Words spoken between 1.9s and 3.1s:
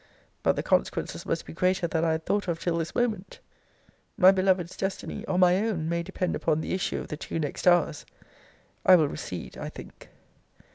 I had thought of till this